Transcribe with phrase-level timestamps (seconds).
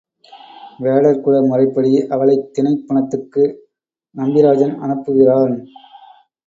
[0.79, 3.43] வேடர் குல முறைப்படி அவளைத் தினைப் புனத்துக்கு
[4.15, 5.55] நம்பிராஜன் அனுப்புகிறான்.